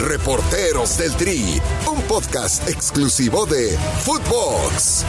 [0.00, 5.06] Reporteros del Tri, un podcast exclusivo de Footbox.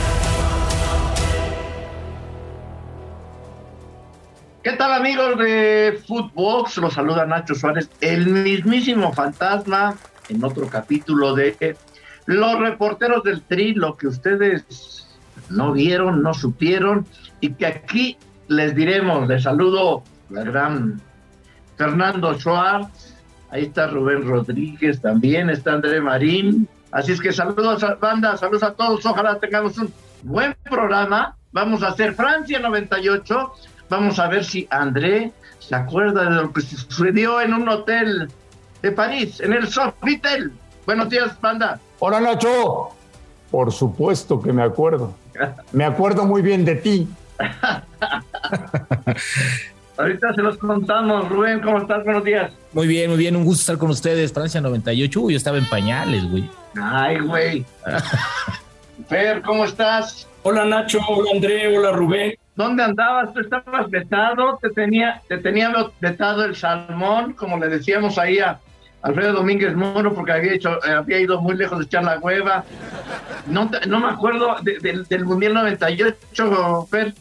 [4.62, 6.78] ¿Qué tal amigos de Footbox?
[6.78, 9.96] Los saluda Nacho Suárez, el mismísimo fantasma,
[10.30, 11.76] en otro capítulo de
[12.28, 15.08] Los Reporteros del Tri, lo que ustedes
[15.50, 17.08] no vieron, no supieron,
[17.42, 18.18] y que aquí
[18.48, 19.28] les diremos.
[19.28, 21.02] Les saludo la gran
[21.76, 23.15] Fernando Schwartz,
[23.56, 26.68] ahí está Rubén Rodríguez también, está André Marín.
[26.92, 31.38] Así es que saludos a banda, saludos a todos, ojalá tengamos un buen programa.
[31.54, 33.54] Vamos a hacer Francia 98,
[33.90, 38.30] vamos a ver si André se acuerda de lo que sucedió en un hotel
[38.82, 40.52] de París, en el Sofitel.
[40.86, 41.80] Buenos días, banda.
[42.00, 42.90] Hola Nacho,
[43.52, 45.16] por supuesto que me acuerdo.
[45.72, 47.08] Me acuerdo muy bien de ti.
[49.98, 51.30] Ahorita se los contamos.
[51.30, 52.04] Rubén, ¿cómo estás?
[52.04, 52.52] Buenos días.
[52.74, 53.36] Muy bien, muy bien.
[53.36, 54.34] Un gusto estar con ustedes.
[54.34, 55.22] Francia 98.
[55.22, 56.50] Uy, yo estaba en pañales, güey.
[56.82, 57.66] Ay, güey.
[59.08, 60.28] Fer, ¿cómo estás?
[60.44, 62.36] Hola Nacho, hola André, hola Rubén.
[62.56, 63.34] ¿Dónde andabas?
[63.34, 64.58] ¿Tú estabas vetado?
[64.62, 67.34] ¿Te tenía, te tenía vetado el salmón?
[67.34, 68.60] Como le decíamos ahí a
[69.02, 72.64] Alfredo Domínguez Moro, porque había, hecho, eh, había ido muy lejos de echar la hueva.
[73.48, 77.14] No, no me acuerdo del Mundial 98, Fer.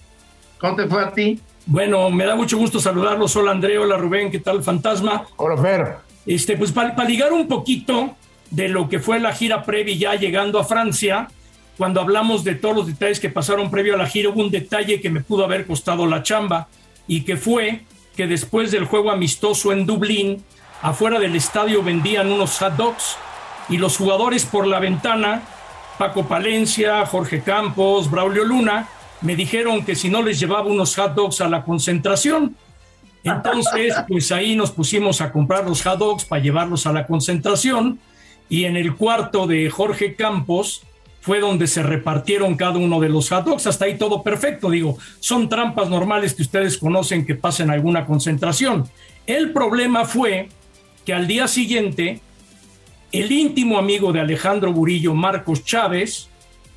[0.59, 1.41] ¿Cómo te fue a ti?
[1.67, 3.35] Bueno, me da mucho gusto saludarlos.
[3.37, 5.25] Hola André, hola Rubén, ¿qué tal, fantasma?
[5.37, 5.97] Hola Fer.
[6.27, 8.17] Este, pues para ligar un poquito
[8.51, 11.29] de lo que fue la gira previa ya llegando a Francia,
[11.79, 15.01] cuando hablamos de todos los detalles que pasaron previo a la gira, hubo un detalle
[15.01, 16.69] que me pudo haber costado la chamba
[17.09, 17.83] y que fue
[18.15, 20.45] que después del juego amistoso en Dublín,
[20.83, 23.17] afuera del estadio vendían unos hot dogs
[23.71, 25.43] y los jugadores por la ventana,
[25.99, 28.87] Paco Palencia, Jorge Campos, Braulio Luna,
[29.25, 32.55] me dijeron que si no les llevaba unos hot dogs a la concentración.
[33.25, 37.99] Entonces, pues ahí nos pusimos a comprar los hot dogs para llevarlos a la concentración
[38.51, 40.83] y en el cuarto de Jorge Campos
[41.23, 43.67] fue donde se repartieron cada uno de los hot dogs.
[43.67, 48.87] Hasta ahí todo perfecto, digo, son trampas normales que ustedes conocen que pasen alguna concentración.
[49.27, 50.51] El problema fue
[51.07, 52.21] que al día siguiente,
[53.11, 56.29] el íntimo amigo de Alejandro Burillo, Marcos Chávez,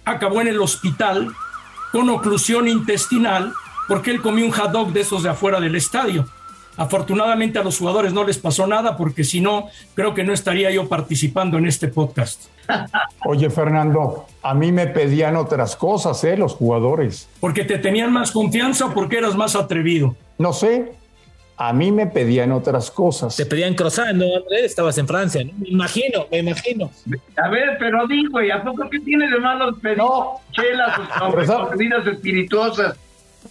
[0.05, 1.33] acabó en el hospital
[1.91, 3.53] con oclusión intestinal
[3.87, 6.25] porque él comió un hot dog de esos de afuera del estadio.
[6.75, 10.69] Afortunadamente a los jugadores no les pasó nada porque si no, creo que no estaría
[10.69, 12.45] yo participando en este podcast.
[13.25, 16.37] Oye, Fernando, a mí me pedían otras cosas, ¿eh?
[16.37, 17.27] Los jugadores.
[17.39, 20.15] ¿Porque te tenían más confianza o porque eras más atrevido?
[20.37, 20.93] No sé.
[21.59, 23.35] A mí me pedían otras cosas.
[23.35, 24.65] Te pedían croissant, ¿no, Andrés?
[24.65, 25.53] Estabas en Francia, ¿no?
[25.57, 26.91] Me imagino, me imagino.
[27.43, 30.39] A ver, pero di, güey, ¿a poco qué tiene de malo pedir No.
[30.51, 31.31] chelas o
[31.71, 32.95] bebidas espirituosas?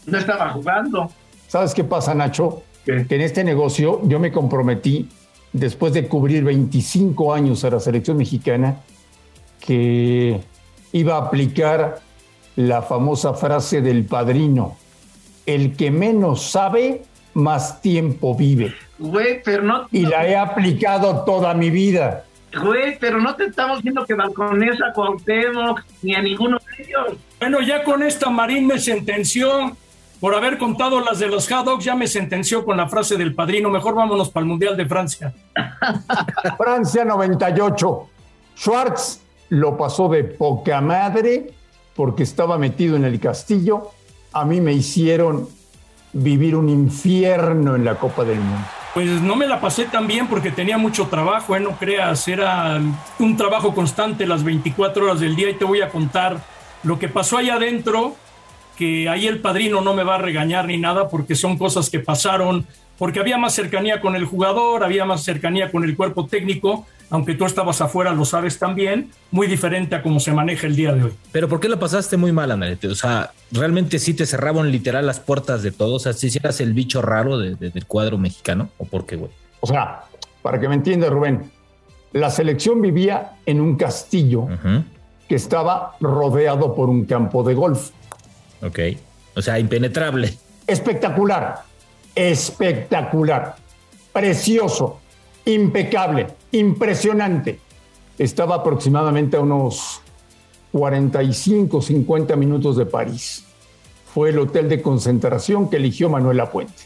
[0.06, 1.10] No estaba jugando.
[1.48, 2.62] ¿Sabes qué pasa, Nacho?
[2.84, 3.06] ¿Qué?
[3.08, 5.08] Que en este negocio yo me comprometí,
[5.52, 8.76] después de cubrir 25 años a la selección mexicana,
[9.58, 10.40] que
[10.92, 12.00] iba a aplicar
[12.54, 14.76] la famosa frase del padrino,
[15.44, 17.02] el que menos sabe,
[17.36, 18.74] más tiempo vive.
[18.98, 22.24] Güey, pero no, Y la he aplicado toda mi vida.
[22.62, 27.18] güey, pero no te estamos diciendo que balconesa a Cuauhtémoc ni a ninguno de ellos.
[27.38, 29.76] Bueno, ya con esta Marín me sentenció
[30.18, 33.34] por haber contado las de los hot dogs, ya me sentenció con la frase del
[33.34, 33.68] padrino.
[33.68, 35.34] Mejor vámonos para el Mundial de Francia.
[36.56, 38.08] Francia 98.
[38.56, 39.20] Schwartz
[39.50, 41.50] lo pasó de poca madre
[41.94, 43.90] porque estaba metido en el castillo.
[44.32, 45.48] A mí me hicieron
[46.16, 48.66] vivir un infierno en la Copa del Mundo.
[48.94, 51.60] Pues no me la pasé tan bien porque tenía mucho trabajo, ¿eh?
[51.60, 52.80] no creas, era
[53.18, 56.38] un trabajo constante las 24 horas del día y te voy a contar
[56.82, 58.16] lo que pasó allá adentro,
[58.78, 62.00] que ahí el padrino no me va a regañar ni nada porque son cosas que
[62.00, 62.66] pasaron,
[62.96, 67.34] porque había más cercanía con el jugador, había más cercanía con el cuerpo técnico, aunque
[67.34, 71.04] tú estabas afuera, lo sabes también, muy diferente a cómo se maneja el día de
[71.04, 71.12] hoy.
[71.32, 72.78] Pero ¿por qué la pasaste muy mal, Andrés?
[72.84, 75.94] O sea, realmente sí te cerraban literal las puertas de todo.
[75.94, 79.16] O sea, si eras el bicho raro de- de- del cuadro mexicano, ¿o por qué,
[79.16, 79.30] güey?
[79.60, 80.02] O sea,
[80.42, 81.50] para que me entiendas, Rubén,
[82.12, 84.46] la selección vivía en un castillo
[85.28, 87.90] que estaba rodeado por un campo de golf.
[88.62, 88.78] Ok.
[89.34, 90.34] O sea, impenetrable.
[90.66, 91.62] Espectacular,
[92.14, 93.56] espectacular,
[94.12, 95.00] precioso,
[95.46, 97.60] impecable, impresionante.
[98.18, 100.00] Estaba aproximadamente a unos
[100.72, 103.44] 45, 50 minutos de París.
[104.12, 106.84] Fue el hotel de concentración que eligió Manuel Lapuente.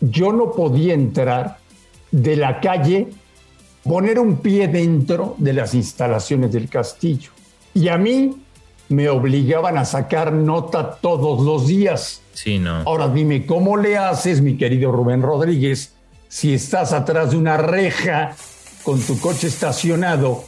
[0.00, 1.58] Yo no podía entrar
[2.10, 3.08] de la calle,
[3.84, 7.30] poner un pie dentro de las instalaciones del castillo.
[7.74, 8.36] Y a mí
[8.88, 12.20] me obligaban a sacar nota todos los días.
[12.34, 12.78] Sí, no.
[12.78, 15.94] Ahora dime, ¿cómo le haces, mi querido Rubén Rodríguez,
[16.32, 18.34] si estás atrás de una reja
[18.84, 20.44] con tu coche estacionado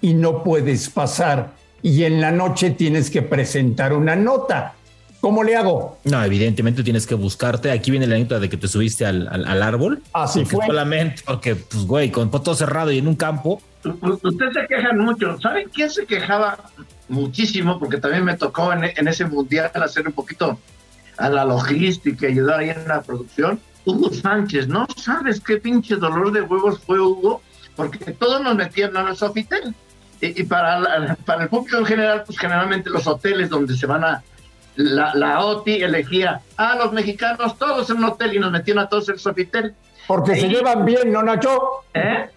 [0.00, 1.52] y no puedes pasar
[1.82, 4.74] y en la noche tienes que presentar una nota.
[5.20, 6.00] ¿Cómo le hago?
[6.02, 7.70] No, evidentemente tienes que buscarte.
[7.70, 10.02] Aquí viene la nota de que te subiste al, al, al árbol.
[10.12, 10.66] Así porque fue.
[10.66, 13.62] Solamente porque, pues, güey, con todo cerrado y en un campo.
[13.84, 15.40] Ustedes se quejan mucho.
[15.40, 16.58] ¿Saben quién se quejaba
[17.08, 17.78] muchísimo?
[17.78, 20.58] Porque también me tocó en, en ese mundial hacer un poquito
[21.16, 23.60] a la logística y ayudar ahí en la producción.
[23.84, 27.42] Hugo Sánchez, ¿no sabes qué pinche dolor de huevos fue Hugo?
[27.76, 29.74] Porque todos nos metían a los Sofitel.
[30.20, 33.86] Y, y para, la, para el público en general, pues generalmente los hoteles donde se
[33.86, 34.22] van a.
[34.76, 38.88] La, la OTI elegía a los mexicanos todos en un hotel y nos metían a
[38.88, 39.74] todos en el Sofitel.
[40.08, 41.84] Porque se llevan bien, ¿no, Nacho?
[41.94, 42.28] ¿Eh?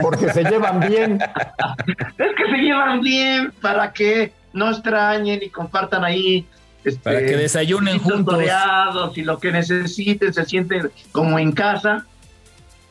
[0.00, 1.18] Porque se llevan bien.
[2.18, 6.46] Es que se llevan bien para que no extrañen y compartan ahí.
[6.86, 9.16] Este, Para que desayunen chitos juntos.
[9.16, 12.06] y lo que necesiten, se sienten como en casa.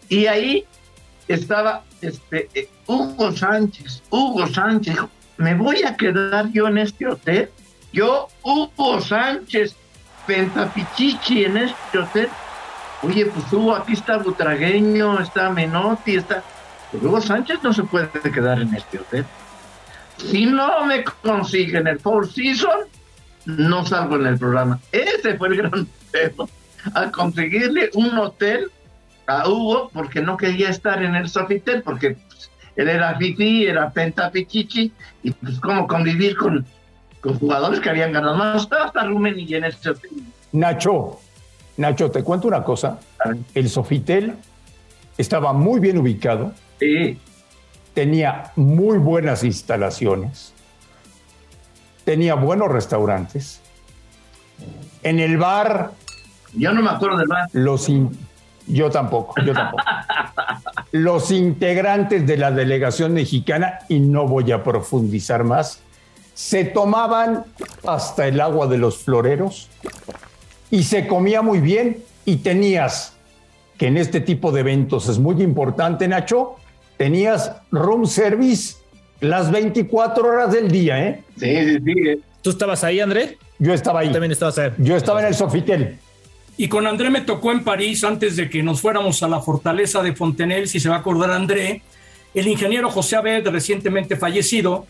[0.10, 0.66] Y ahí
[1.30, 4.04] estaba este eh, Hugo Sánchez.
[4.10, 4.98] Hugo Sánchez
[5.38, 7.50] ¿me voy a quedar yo en este hotel?
[7.94, 9.74] Yo, Hugo Sánchez,
[10.28, 12.28] Pentapichichi en este hotel.
[13.02, 16.44] Oye, pues Hugo, aquí está Butragueño, está Menotti, está...
[16.92, 19.26] Pero Hugo Sánchez no se puede quedar en este hotel.
[20.18, 22.90] Si no me consiguen el Four Season,
[23.46, 24.80] no salgo en el programa.
[24.92, 26.50] Ese fue el gran pedo.
[26.94, 28.72] A conseguirle un hotel
[29.26, 33.90] a Hugo porque no quería estar en el Sofitel, porque pues, él era Fifi, era
[33.90, 34.92] Pentapichichi,
[35.24, 36.66] y pues cómo convivir con,
[37.22, 38.64] con jugadores que habían ganado más.
[38.64, 40.12] Estaba hasta Rumeni en ese hotel.
[40.52, 41.20] Nacho,
[41.78, 43.00] Nacho, te cuento una cosa.
[43.54, 44.36] El Sofitel
[45.18, 47.18] estaba muy bien ubicado, Sí,
[47.94, 50.54] tenía muy buenas instalaciones,
[52.06, 53.60] tenía buenos restaurantes.
[55.04, 55.92] En el bar,
[56.54, 57.50] yo no me acuerdo del bar.
[57.54, 58.18] los in-
[58.68, 59.84] yo tampoco, yo tampoco.
[60.92, 65.82] Los integrantes de la delegación mexicana, y no voy a profundizar más,
[66.34, 67.44] se tomaban
[67.86, 69.70] hasta el agua de los floreros
[70.72, 73.14] y se comía muy bien y tenías,
[73.78, 76.56] que en este tipo de eventos es muy importante, Nacho,
[76.98, 78.76] tenías room service
[79.20, 81.24] las 24 horas del día, ¿eh?
[81.40, 82.22] Sí, sí, sí.
[82.42, 83.38] ¿Tú estabas ahí, André?
[83.60, 84.12] Yo estaba ahí.
[84.12, 84.72] También estabas ahí.
[84.78, 85.98] Yo estaba en el Sofitel.
[86.58, 90.02] Y con André me tocó en París antes de que nos fuéramos a la fortaleza
[90.02, 91.82] de Fontenelle, si se va a acordar André,
[92.34, 94.86] el ingeniero José Abed, recientemente fallecido,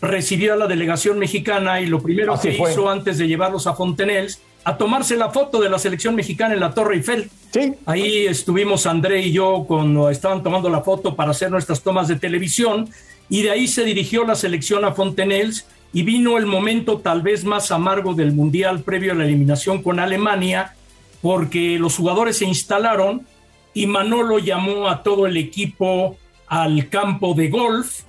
[0.00, 2.70] recibió a la delegación mexicana y lo primero Así que fue.
[2.72, 4.32] hizo antes de llevarlos a Fontenelle,
[4.64, 7.30] a tomarse la foto de la selección mexicana en la Torre Eiffel.
[7.52, 12.08] Sí, Ahí estuvimos André y yo cuando estaban tomando la foto para hacer nuestras tomas
[12.08, 12.88] de televisión
[13.30, 17.44] y de ahí se dirigió la selección a Fontenelles y vino el momento tal vez
[17.44, 20.74] más amargo del Mundial previo a la eliminación con Alemania
[21.22, 23.26] porque los jugadores se instalaron
[23.72, 26.18] y Manolo llamó a todo el equipo
[26.48, 28.00] al campo de golf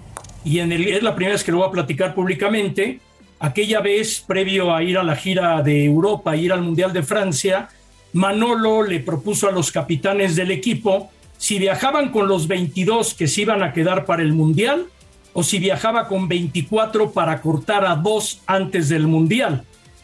[0.43, 2.99] y en el, es la primera vez que lo voy a platicar públicamente.
[3.39, 7.69] Aquella vez, previo a ir a la gira de Europa, ir al Mundial de Francia,
[8.13, 13.41] Manolo le propuso a los capitanes del equipo si viajaban con los 22 que se
[13.41, 14.87] iban a quedar para el Mundial
[15.33, 19.63] o si viajaba con 24 para cortar a dos antes del Mundial.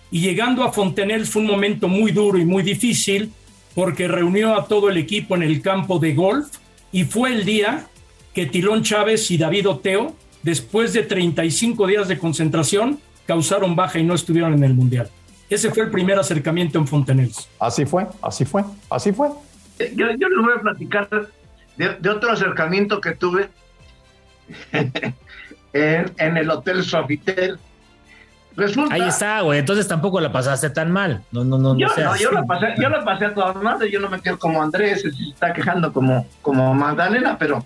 [0.10, 3.32] Y llegando a Fontenelle fue un momento muy duro y muy difícil
[3.76, 6.48] porque reunió a todo el equipo en el campo de golf
[6.92, 7.88] y fue el día
[8.34, 14.04] que Tilón Chávez y David Oteo, después de 35 días de concentración, causaron baja y
[14.04, 15.10] no estuvieron en el Mundial.
[15.50, 17.50] Ese fue el primer acercamiento en Fontenelles.
[17.60, 19.30] así fue, así fue, así fue.
[19.80, 21.10] Eh, Yo, yo les voy a platicar
[21.78, 23.50] de, de otro acercamiento que tuve
[25.74, 27.58] en, en el Hotel Sofitel.
[28.56, 29.60] Resulta, Ahí está, güey.
[29.60, 31.22] Entonces tampoco la pasaste tan mal.
[31.32, 31.78] No, no, no.
[31.78, 34.10] Yo, no seas- no, yo, la pasé, yo la pasé a todas madres, yo no
[34.10, 37.64] me quedo como Andrés, se está quejando como, como Magdalena, pero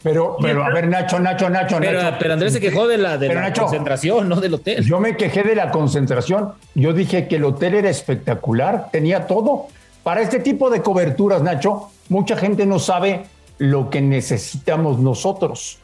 [0.00, 2.16] Pero, pero a ver, Nacho, Nacho, Nacho, Pero, Nacho.
[2.20, 4.84] pero Andrés se quejó de la, de Pero, la Nacho, concentración, no del hotel.
[4.84, 6.52] Yo me quejé de la concentración.
[6.76, 9.66] Yo dije que el hotel era espectacular, tenía todo.
[10.04, 13.26] Para este tipo de coberturas, Nacho, mucha gente no sabe
[13.58, 15.78] lo que necesitamos nosotros.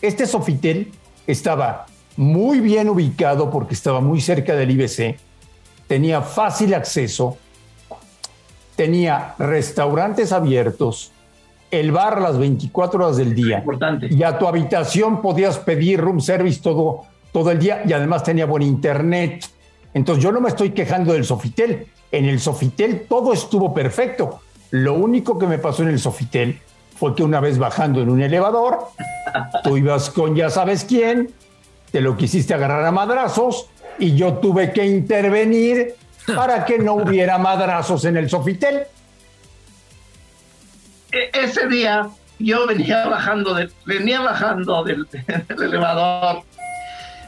[0.00, 0.92] Este Sofitel
[1.26, 5.18] estaba muy bien ubicado porque estaba muy cerca del IBC,
[5.86, 7.36] tenía fácil acceso,
[8.74, 11.12] tenía restaurantes abiertos,
[11.70, 14.08] el bar las 24 horas del día importante.
[14.10, 17.02] y a tu habitación podías pedir room service todo,
[17.32, 19.44] todo el día y además tenía buen internet.
[19.92, 21.86] Entonces yo no me estoy quejando del Sofitel.
[22.12, 24.40] En el Sofitel todo estuvo perfecto.
[24.70, 26.60] Lo único que me pasó en el Sofitel
[26.96, 28.78] fue que una vez bajando en un elevador,
[29.62, 31.32] tú ibas con ya sabes quién,
[31.90, 35.94] te lo quisiste agarrar a madrazos y yo tuve que intervenir
[36.34, 38.82] para que no hubiera madrazos en el Sofitel.
[41.12, 45.06] E- ese día yo venía bajando, venía bajando del,
[45.48, 46.42] elevador.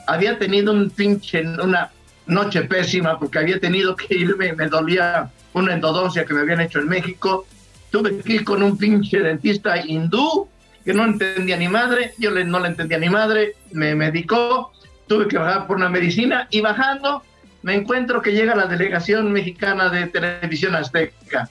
[0.07, 1.91] Había tenido un pinche, una
[2.27, 6.79] noche pésima porque había tenido que irme, me dolía una endodoncia que me habían hecho
[6.79, 7.47] en México.
[7.91, 10.49] Tuve que ir con un pinche dentista hindú
[10.85, 14.73] que no entendía ni madre, yo no le entendía ni madre, me medicó,
[15.07, 17.23] tuve que bajar por una medicina y bajando
[17.63, 21.51] me encuentro que llega la delegación mexicana de televisión azteca.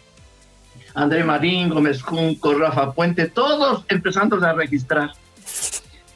[0.96, 5.12] André Marín, Gómez Junco, Rafa Puente, todos empezando a registrar.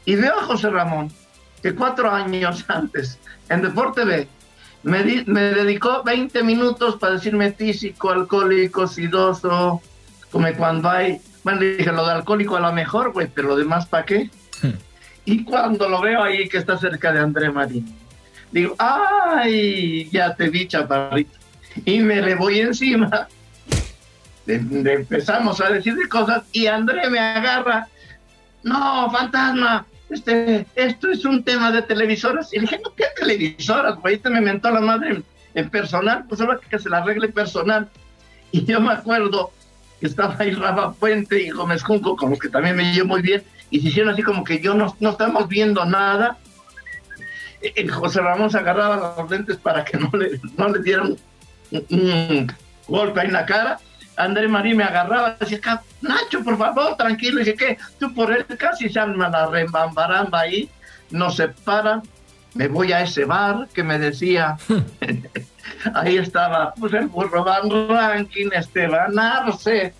[0.05, 1.11] Y veo a José Ramón,
[1.61, 4.27] que cuatro años antes, en Deporte B,
[4.83, 9.81] me, me dedicó 20 minutos para decirme tísico, alcohólico, sidoso,
[10.31, 11.19] como cuando hay.
[11.43, 14.29] Bueno, dije, lo de alcohólico a lo mejor, güey, pero lo demás, ¿para qué?
[14.61, 14.73] Hmm.
[15.25, 17.93] Y cuando lo veo ahí que está cerca de André Marín,
[18.51, 20.09] digo, ¡ay!
[20.11, 21.37] Ya te vi, chaparrito.
[21.85, 23.27] Y me le voy encima
[24.47, 27.87] empezamos a decir de cosas y André me agarra,
[28.63, 32.51] no, fantasma, este, esto es un tema de televisoras.
[32.53, 33.97] Y le dije, no, ¿qué televisoras?
[33.99, 35.23] Güey, te me mentó la madre
[35.53, 37.89] en, personal, pues ahora que se la arregle personal.
[38.51, 39.51] Y yo me acuerdo
[40.07, 43.43] estaba ahí Rafa Puente y Gómez Junco, con los que también me llevo muy bien,
[43.69, 46.37] y se hicieron así como que yo no, no estamos viendo nada.
[47.61, 51.15] Y José Ramón se agarraba los lentes para que no le, no le dieran
[51.71, 52.51] un, un
[52.87, 53.79] golpe en la cara
[54.21, 57.41] André Marí me agarraba, decía, Nacho, por favor, tranquilo.
[57.41, 57.77] Y dije, ¿qué?
[57.99, 60.69] Tú por él casi se arma la rembambaramba ahí,
[61.09, 62.03] nos separan.
[62.53, 64.57] Me voy a ese bar que me decía.
[65.93, 69.93] ahí estaba, pues el burro Van Ranking, Esteban Arce,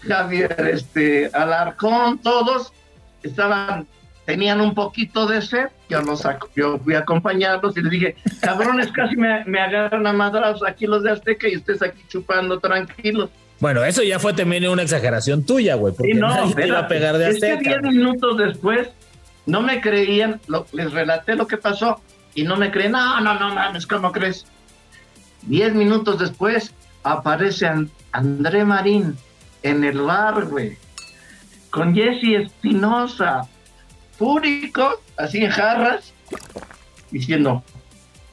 [0.00, 2.72] Javier este, Alarcón, todos
[3.22, 3.86] estaban,
[4.24, 5.68] tenían un poquito de sed.
[5.88, 6.22] Yo, los,
[6.54, 10.86] yo fui a acompañarlos y les dije, cabrones, casi me, me agarran a madrazos aquí
[10.86, 13.30] los de Azteca y ustedes aquí chupando tranquilos.
[13.60, 17.18] Bueno, eso ya fue también una exageración tuya, güey, porque no, nadie iba a pegar
[17.18, 17.54] de Azteca.
[17.54, 18.88] Es que diez minutos después
[19.46, 20.40] no me creían,
[20.72, 22.00] les relaté lo que pasó
[22.34, 24.46] y no me creen, no, no, no mames, ¿cómo crees?
[25.48, 27.66] Diez minutos después aparece
[28.12, 29.16] André Marín
[29.62, 30.76] en el bar, güey,
[31.70, 33.48] con Jesse Espinosa,
[34.18, 36.12] público, así en jarras,
[37.10, 37.62] diciendo,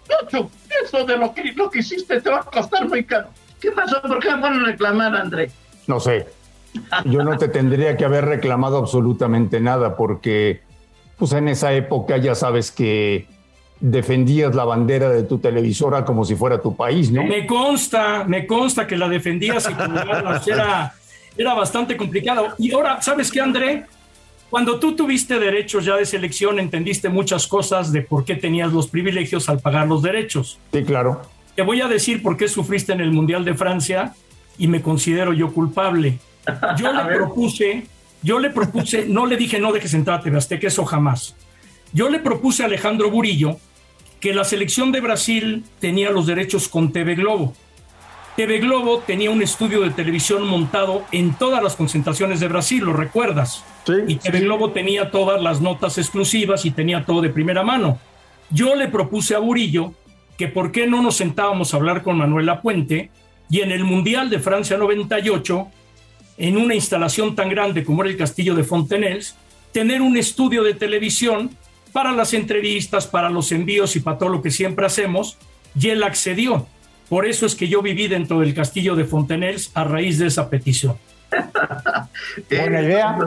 [0.10, 0.50] Nacho,
[0.84, 3.30] eso de lo que, lo que hiciste te va a costar muy caro.
[3.62, 4.02] ¿Qué pasó?
[4.02, 5.52] ¿Por qué me fueron a reclamar, André?
[5.88, 6.28] No sé.
[7.06, 10.64] Yo no te tendría que haber reclamado absolutamente nada porque,
[11.18, 13.30] pues en esa época ya sabes que
[13.80, 17.24] defendías la bandera de tu televisora como si fuera tu país, ¿no?
[17.24, 20.94] Me consta, me consta que la defendías y que era,
[21.38, 22.56] era bastante complicado.
[22.58, 23.86] Y ahora, ¿sabes qué, André?
[24.50, 28.88] Cuando tú tuviste derechos ya de selección, entendiste muchas cosas de por qué tenías los
[28.88, 30.60] privilegios al pagar los derechos.
[30.72, 31.22] Sí, claro.
[31.56, 34.14] Te voy a decir por qué sufriste en el Mundial de Francia
[34.58, 36.20] y me considero yo culpable.
[36.78, 37.88] Yo le propuse,
[38.22, 41.36] yo le propuse, no le dije no dejes entrar a que eso jamás.
[41.96, 43.58] Yo le propuse a Alejandro Burillo
[44.20, 47.54] que la selección de Brasil tenía los derechos con TV Globo.
[48.36, 52.92] TV Globo tenía un estudio de televisión montado en todas las concentraciones de Brasil, ¿lo
[52.92, 53.64] recuerdas?
[53.86, 57.98] Sí, y TV Globo tenía todas las notas exclusivas y tenía todo de primera mano.
[58.50, 59.94] Yo le propuse a Burillo
[60.38, 63.10] que por qué no nos sentábamos a hablar con Manuela Puente
[63.50, 65.68] y en el Mundial de Francia 98,
[66.40, 69.38] en una instalación tan grande como era el Castillo de Fontenelles,
[69.72, 71.52] tener un estudio de televisión
[71.96, 75.38] para las entrevistas, para los envíos y para todo lo que siempre hacemos,
[75.80, 76.68] y él accedió.
[77.08, 80.50] Por eso es que yo viví dentro del Castillo de Fontenelles a raíz de esa
[80.50, 80.98] petición.
[82.50, 83.18] Buena idea.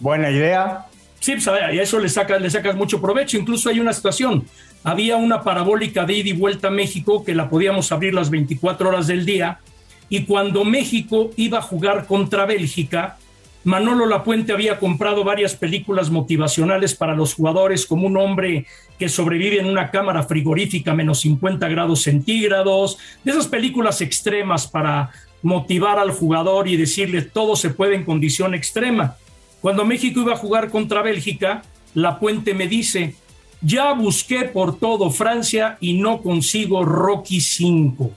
[0.00, 0.86] Buena idea.
[1.20, 3.38] Sí, pues, a eso le sacas, le sacas mucho provecho.
[3.38, 4.44] Incluso hay una situación
[4.82, 8.88] había una parabólica de ida y vuelta a México que la podíamos abrir las 24
[8.88, 9.60] horas del día.
[10.08, 13.18] Y cuando México iba a jugar contra Bélgica,
[13.64, 18.66] Manolo Lapuente había comprado varias películas motivacionales para los jugadores, como un hombre
[18.98, 24.66] que sobrevive en una cámara frigorífica a menos 50 grados centígrados, de esas películas extremas
[24.66, 25.10] para
[25.42, 29.16] motivar al jugador y decirle todo se puede en condición extrema.
[29.60, 31.62] Cuando México iba a jugar contra Bélgica,
[31.94, 33.16] Lapuente me dice,
[33.60, 38.10] ya busqué por todo Francia y no consigo Rocky 5.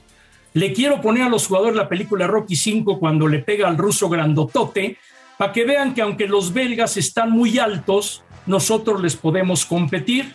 [0.54, 4.08] Le quiero poner a los jugadores la película Rocky 5 cuando le pega al ruso
[4.08, 4.98] grandotote,
[5.42, 10.32] para que vean que aunque los belgas están muy altos, nosotros les podemos competir.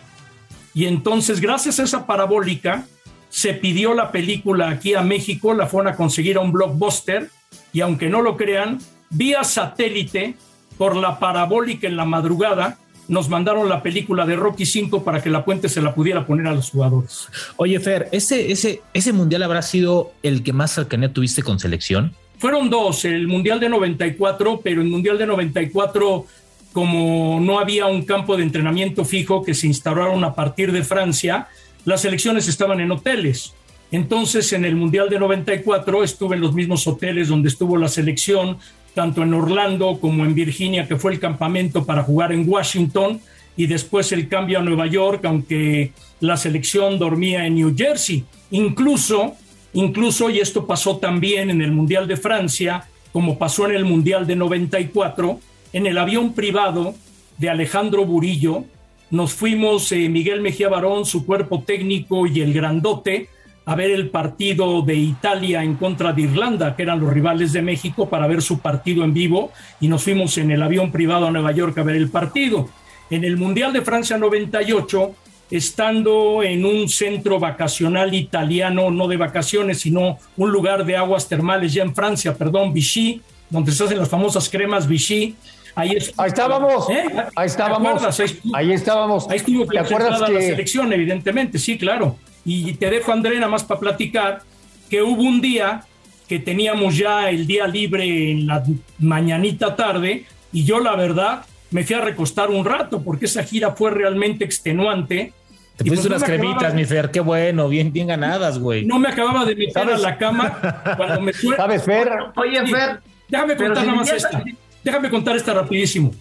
[0.74, 2.86] Y entonces, gracias a esa parabólica,
[3.30, 7.30] se pidió la película aquí a México, la fueron a conseguir a un blockbuster,
[7.72, 10.36] y aunque no lo crean, vía satélite,
[10.76, 12.76] por la parabólica en la madrugada,
[13.08, 16.48] nos mandaron la película de Rocky 5 para que la puente se la pudiera poner
[16.48, 17.28] a los jugadores.
[17.56, 22.14] Oye, Fer, ¿ese, ese, ese mundial habrá sido el que más cercanía tuviste con selección?
[22.38, 26.24] Fueron dos, el Mundial de 94, pero el Mundial de 94,
[26.72, 31.48] como no había un campo de entrenamiento fijo que se instauraron a partir de Francia,
[31.84, 33.54] las selecciones estaban en hoteles.
[33.90, 38.58] Entonces, en el Mundial de 94 estuve en los mismos hoteles donde estuvo la selección,
[38.94, 43.20] tanto en Orlando como en Virginia, que fue el campamento para jugar en Washington,
[43.56, 48.24] y después el cambio a Nueva York, aunque la selección dormía en New Jersey.
[48.52, 49.34] Incluso
[49.78, 54.26] Incluso, y esto pasó también en el Mundial de Francia, como pasó en el Mundial
[54.26, 55.38] de 94,
[55.72, 56.96] en el avión privado
[57.36, 58.64] de Alejandro Burillo,
[59.12, 63.28] nos fuimos eh, Miguel Mejía Barón, su cuerpo técnico y el grandote,
[63.66, 67.62] a ver el partido de Italia en contra de Irlanda, que eran los rivales de
[67.62, 71.30] México, para ver su partido en vivo, y nos fuimos en el avión privado a
[71.30, 72.68] Nueva York a ver el partido.
[73.10, 75.14] En el Mundial de Francia 98
[75.50, 81.72] estando en un centro vacacional italiano, no de vacaciones, sino un lugar de aguas termales
[81.72, 85.34] ya en Francia, perdón, Vichy, donde se hacen las famosas cremas Vichy.
[85.74, 87.04] Ahí, estábamos, ¿Eh?
[87.36, 88.20] ahí estábamos,
[88.52, 89.30] ahí, estábamos.
[89.30, 90.32] Ahí estuvo ¿Te acuerdas que...
[90.32, 92.16] la selección, evidentemente, sí, claro.
[92.44, 94.42] Y te dejo, André, nada más para platicar
[94.90, 95.84] que hubo un día
[96.28, 98.62] que teníamos ya el día libre en la
[98.98, 103.72] mañanita tarde y yo la verdad me fui a recostar un rato porque esa gira
[103.72, 105.32] fue realmente extenuante
[105.78, 108.84] te pusiste pues unas cremitas, mi Fer, qué bueno, bien, bien ganadas, güey.
[108.84, 110.58] No me acababa de meter a la cama
[110.96, 111.54] cuando me fue.
[111.56, 112.10] ¿Sabes, Fer?
[112.34, 112.98] Oye, Fer.
[113.28, 114.42] Déjame contar nada más esta.
[114.82, 116.12] Déjame contar esta rapidísimo.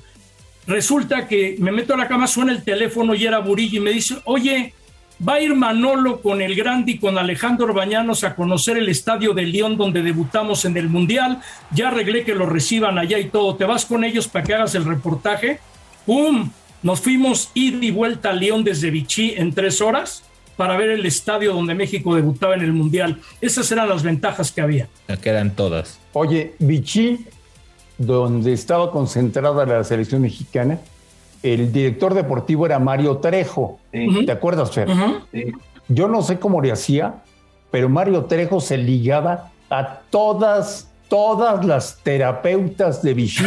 [0.68, 3.90] Resulta que me meto a la cama, suena el teléfono y era Burillo y me
[3.90, 4.76] dice, oye,
[5.26, 9.34] va a ir Manolo con el Grande y con Alejandro Bañanos a conocer el estadio
[9.34, 11.42] de León donde debutamos en el Mundial.
[11.72, 13.56] Ya arreglé que lo reciban allá y todo.
[13.56, 15.60] ¿Te vas con ellos para que hagas el reportaje?
[16.06, 16.52] ¡Pum!
[16.84, 20.24] Nos fuimos ida y vuelta a León desde Vichy en tres horas
[20.56, 23.20] para ver el estadio donde México debutaba en el Mundial.
[23.42, 24.88] Esas eran las ventajas que había.
[25.22, 26.00] Quedan todas.
[26.14, 27.26] Oye, Vichy,
[27.98, 30.80] donde estaba concentrada la selección mexicana,
[31.44, 33.80] el director deportivo era Mario Trejo.
[33.92, 34.90] ¿Te acuerdas, Fer?
[35.88, 37.16] Yo no sé cómo le hacía,
[37.72, 43.46] pero Mario Trejo se ligaba a todas todas las terapeutas de Vichy,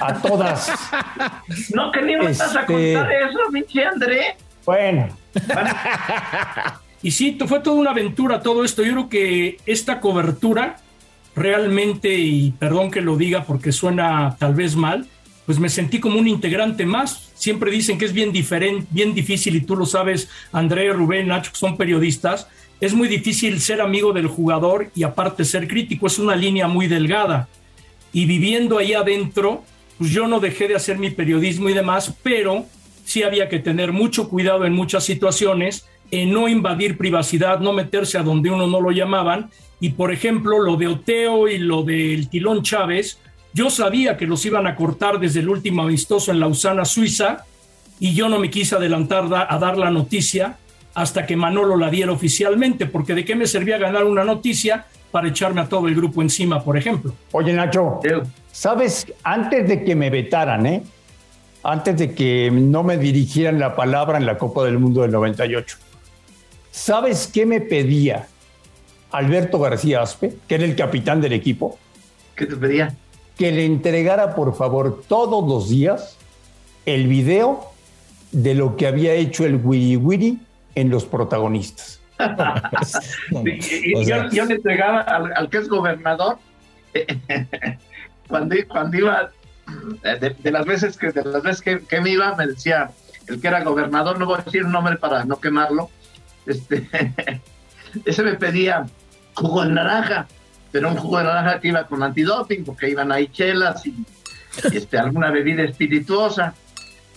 [0.00, 0.72] a todas.
[1.74, 4.36] No, que ni me vas a este, contar eso, Vichy André.
[4.64, 5.08] Bueno.
[7.02, 8.82] y sí, fue toda una aventura todo esto.
[8.82, 10.76] Yo creo que esta cobertura
[11.34, 15.06] realmente, y perdón que lo diga porque suena tal vez mal,
[15.46, 17.30] pues me sentí como un integrante más.
[17.34, 21.52] Siempre dicen que es bien diferente, bien difícil, y tú lo sabes, André, Rubén, Nacho,
[21.52, 22.46] que son periodistas,
[22.82, 26.88] es muy difícil ser amigo del jugador y aparte ser crítico, es una línea muy
[26.88, 27.48] delgada.
[28.12, 29.62] Y viviendo ahí adentro,
[29.98, 32.66] pues yo no dejé de hacer mi periodismo y demás, pero
[33.04, 38.18] sí había que tener mucho cuidado en muchas situaciones, en no invadir privacidad, no meterse
[38.18, 39.50] a donde uno no lo llamaban.
[39.78, 43.20] Y por ejemplo, lo de Oteo y lo del Tilón Chávez,
[43.54, 47.44] yo sabía que los iban a cortar desde el último amistoso en Lausana, Suiza,
[48.00, 50.56] y yo no me quise adelantar a dar la noticia
[50.94, 55.28] hasta que Manolo la diera oficialmente, porque de qué me servía ganar una noticia para
[55.28, 57.14] echarme a todo el grupo encima, por ejemplo.
[57.32, 58.00] Oye, Nacho,
[58.50, 60.82] sabes, antes de que me vetaran, ¿eh?
[61.62, 65.76] antes de que no me dirigieran la palabra en la Copa del Mundo del 98,
[66.70, 68.26] ¿sabes qué me pedía
[69.10, 71.78] Alberto García Aspe, que era el capitán del equipo?
[72.34, 72.96] ¿Qué te pedía?
[73.36, 76.16] Que le entregara, por favor, todos los días
[76.86, 77.72] el video
[78.32, 80.38] de lo que había hecho el Wiri Wiri
[80.74, 82.00] en los protagonistas.
[83.30, 86.38] y, yo, le entregaba al, que es gobernador,
[88.28, 89.30] cuando, cuando iba,
[90.02, 92.90] de, las veces que de las veces que, me iba, me decía
[93.26, 95.90] el que era gobernador, no voy a decir un nombre para no quemarlo,
[96.46, 96.88] este,
[98.04, 98.86] ese me pedía
[99.34, 100.26] jugo de naranja,
[100.72, 103.90] pero un jugo de naranja que iba con antidoping, porque iban ahí chelas y,
[104.72, 106.54] y este, alguna bebida espirituosa.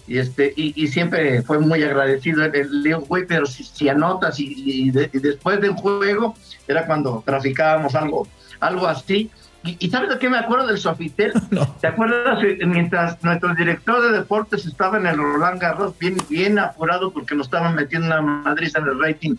[0.07, 5.59] Y este y, siempre fue muy agradecido el, León güey pero si, anotas y, después
[5.59, 6.35] del juego
[6.67, 8.27] era cuando traficábamos algo
[8.59, 9.31] algo así.
[9.63, 11.33] Y, sabes de qué me acuerdo del Sofitel
[11.81, 12.37] te acuerdas
[12.67, 17.47] mientras nuestro director de deportes estaba en el Roland Garros bien bien apurado porque nos
[17.47, 19.35] estaban metiendo una madriza en el rating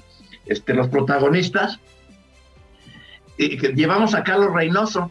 [0.46, 1.78] este los protagonistas
[3.38, 5.10] llevamos a Carlos Reynoso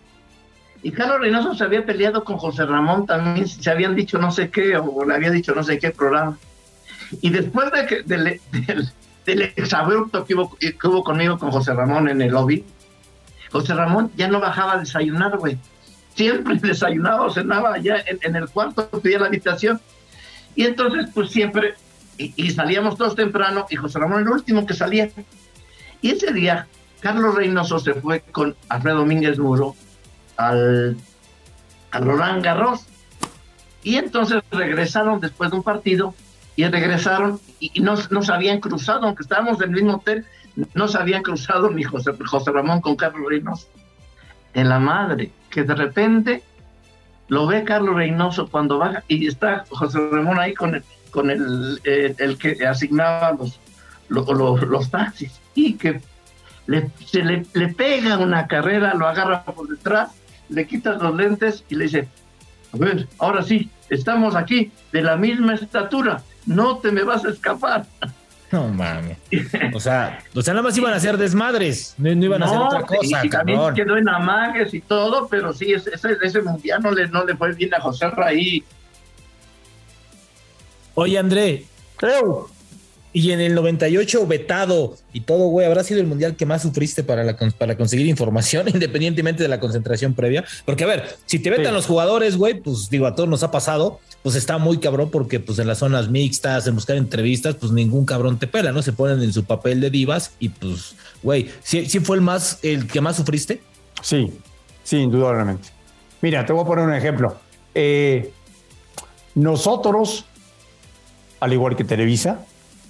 [0.85, 4.51] y Carlos Reynoso se había peleado con José Ramón también, se habían dicho no sé
[4.51, 6.37] qué, o le había dicho no sé qué programa.
[7.21, 8.39] Y después de que, del,
[9.55, 12.63] exabrupto que hubo, conmigo con José Ramón en el lobby,
[13.51, 15.57] José Ramón ya no bajaba a desayunar, güey.
[16.13, 19.81] Siempre desayunaba o cenaba allá en, el cuarto, pedía la habitación.
[20.55, 21.73] Y entonces, pues siempre,
[22.17, 25.09] y, salíamos todos temprano, y José Ramón el último que salía.
[26.01, 26.67] Y ese día,
[26.99, 29.75] Carlos Reynoso se fue con Alfredo Domínguez Muro
[30.37, 30.97] al,
[31.91, 32.85] a Roland Garros.
[33.83, 36.15] Y entonces regresaron después de un partido
[36.55, 40.25] y regresaron y, no, no habían cruzado, aunque estábamos en el mismo hotel,
[40.73, 43.67] no se habían cruzado ni José, José Ramón con Carlos Reynoso.
[44.53, 46.43] En la madre, que de repente
[47.27, 51.79] lo ve Carlos Reynoso cuando baja y está José Ramón ahí con el, con el,
[51.83, 53.59] eh, el que asignaba los,
[54.07, 56.01] los, los, taxis y que
[56.67, 60.11] le, se le, le, pega una carrera, lo agarra por detrás,
[60.49, 62.07] le quita los lentes y le dice,
[62.73, 67.29] a ver, ahora sí, estamos aquí de la misma estatura, no te me vas a
[67.29, 67.85] escapar.
[68.51, 69.17] No mames.
[69.73, 72.83] O sea, o sea, nada más iban a hacer desmadres, no, iban a hacer otra
[72.83, 75.89] cosa, y, también quedó en amagues y todo, pero sí, ese,
[76.21, 78.63] ese mundial no le, no le fue bien a José Raí.
[80.93, 81.65] Oye, André.
[81.97, 82.47] Creo.
[83.15, 87.01] Y en el 98 vetado y todo, güey, habrá sido el mundial que más sufriste
[87.01, 90.43] para, la, para conseguir información, independientemente de la concentración previa.
[90.65, 93.51] Porque, a ver, si te vetan los jugadores, güey, pues digo, a todos nos ha
[93.51, 97.71] pasado, pues está muy cabrón porque, pues en las zonas mixtas, en buscar entrevistas, pues
[97.71, 98.81] ningún cabrón te pela, ¿no?
[98.81, 102.59] Se ponen en su papel de divas y, pues, güey, ¿sí, ¿sí fue el más,
[102.63, 103.61] el que más sufriste?
[104.01, 104.29] Sí,
[104.83, 105.69] sí, indudablemente.
[106.19, 107.37] Mira, te voy a poner un ejemplo.
[107.73, 108.33] Eh,
[109.35, 110.25] nosotros,
[111.39, 112.45] al igual que Televisa,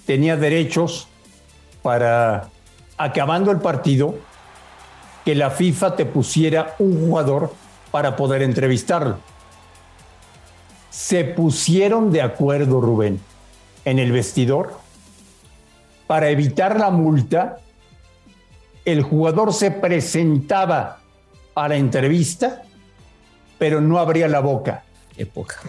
[0.06, 1.08] tenía derechos
[1.82, 2.48] para,
[2.96, 4.14] acabando el partido,
[5.24, 7.52] que la FIFA te pusiera un jugador
[7.90, 9.18] para poder entrevistarlo.
[10.90, 13.20] Se pusieron de acuerdo, Rubén,
[13.84, 14.78] en el vestidor
[16.06, 17.58] para evitar la multa.
[18.84, 21.00] El jugador se presentaba
[21.54, 22.62] a la entrevista,
[23.58, 24.84] pero no abría la boca.
[25.16, 25.56] Época.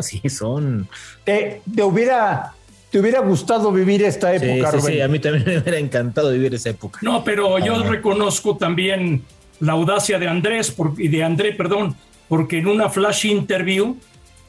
[0.00, 0.88] Sí, son.
[1.22, 2.54] Te, te hubiera
[2.92, 6.54] ¿Te hubiera gustado vivir esta época, sí, Sí, a mí también me hubiera encantado vivir
[6.54, 6.98] esa época.
[7.00, 9.22] No, pero yo reconozco también
[9.60, 11.96] la audacia de Andrés y de André, perdón,
[12.28, 13.96] porque en una flash interview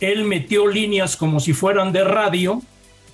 [0.01, 2.61] él metió líneas como si fueran de radio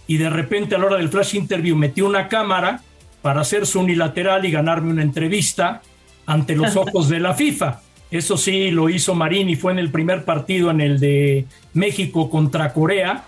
[0.07, 2.81] y de repente a la hora del flash interview metió una cámara
[3.21, 5.83] para hacerse unilateral y ganarme una entrevista
[6.25, 7.81] ante los ojos de la FIFA.
[8.09, 12.31] Eso sí, lo hizo Marín y fue en el primer partido, en el de México
[12.31, 13.25] contra Corea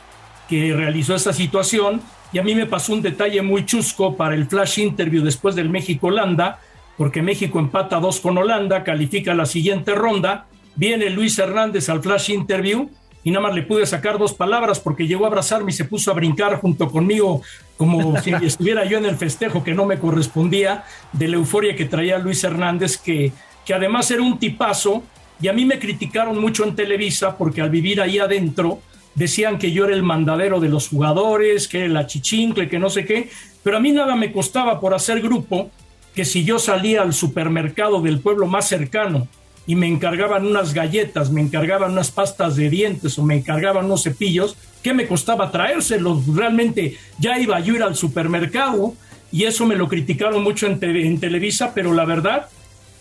[0.52, 2.02] que realizó esa situación
[2.34, 5.70] y a mí me pasó un detalle muy chusco para el flash interview después del
[5.70, 6.60] México-Holanda,
[6.98, 12.32] porque México empata dos con Holanda, califica la siguiente ronda, viene Luis Hernández al flash
[12.32, 12.90] interview
[13.24, 16.12] y nada más le pude sacar dos palabras porque llegó a abrazarme y se puso
[16.12, 17.42] a brincar junto conmigo
[17.78, 20.84] como si estuviera yo en el festejo que no me correspondía
[21.14, 23.32] de la euforia que traía Luis Hernández, que,
[23.66, 25.02] que además era un tipazo
[25.40, 28.82] y a mí me criticaron mucho en Televisa porque al vivir ahí adentro,
[29.16, 32.90] decían que yo era el mandadero de los jugadores, que era la chichincle, que no
[32.90, 33.30] sé qué,
[33.64, 35.70] pero a mí nada me costaba por hacer grupo
[36.16, 39.28] que si yo salía al supermercado del pueblo más cercano
[39.68, 44.04] y me encargaban unas galletas, me encargaban unas pastas de dientes o me encargaban unos
[44.04, 46.26] cepillos, ¿qué me costaba traérselos?
[46.28, 48.94] Realmente ya iba yo ir al supermercado
[49.32, 50.80] y eso me lo criticaron mucho en,
[51.20, 52.48] Televisa, pero la verdad,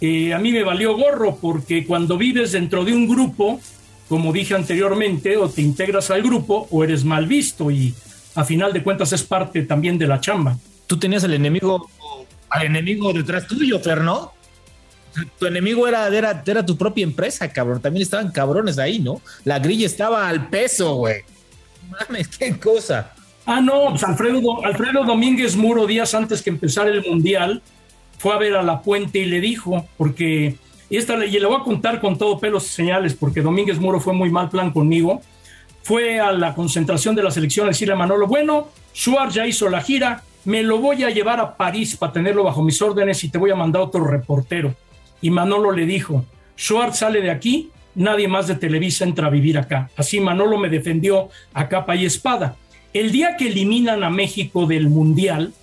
[0.00, 3.60] eh, a mí me valió gorro porque cuando vives dentro de un grupo,
[4.10, 7.94] como dije anteriormente, o te integras al grupo o eres mal visto y
[8.34, 10.58] a final de cuentas es parte también de la chamba.
[10.88, 11.88] Tú tenías al enemigo,
[12.48, 14.32] al enemigo detrás tuyo, Fer, ¿no?
[15.38, 17.80] Tu enemigo era, era, era tu propia empresa, cabrón.
[17.80, 19.20] También estaban cabrones ahí, ¿no?
[19.44, 21.20] La grilla estaba al peso, güey.
[21.88, 23.12] Mames, qué cosa.
[23.46, 27.62] Ah, no, pues Alfredo, Alfredo Domínguez Muro, días antes que empezara el Mundial,
[28.18, 30.56] fue a ver a la puente y le dijo, porque
[30.90, 34.00] y esta y le voy a contar con todo pelos y señales, porque Domínguez Muro
[34.00, 35.22] fue muy mal plan conmigo.
[35.83, 39.68] Fue a la concentración de la selección a decirle a Manolo, bueno, Schwartz ya hizo
[39.70, 43.29] la gira, me lo voy a llevar a París para tenerlo bajo mis órdenes y
[43.29, 44.74] te voy a mandar otro reportero.
[45.22, 46.24] Y Manolo le dijo,
[46.59, 49.90] Schwartz sale de aquí, nadie más de Televisa entra a vivir acá.
[49.96, 52.57] Así Manolo me defendió a capa y espada.
[52.92, 55.55] El día que eliminan a México del Mundial,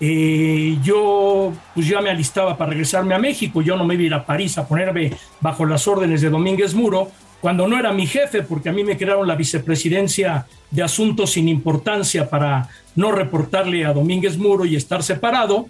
[0.00, 4.06] eh, yo pues ya me alistaba para regresarme a México, yo no me iba a
[4.06, 8.06] ir a París a ponerme bajo las órdenes de Domínguez Muro, cuando no era mi
[8.06, 13.84] jefe, porque a mí me crearon la vicepresidencia de asuntos sin importancia para no reportarle
[13.84, 15.66] a Domínguez Muro y estar separado.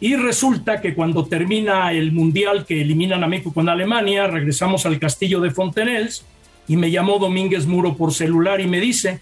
[0.00, 4.98] Y resulta que cuando termina el mundial que eliminan a México con Alemania, regresamos al
[4.98, 6.24] castillo de Fontenelles
[6.68, 9.20] y me llamó Domínguez Muro por celular y me dice,